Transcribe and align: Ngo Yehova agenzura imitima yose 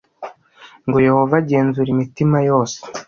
Ngo 0.87 0.97
Yehova 1.07 1.35
agenzura 1.41 1.89
imitima 1.91 2.37
yose 2.49 2.77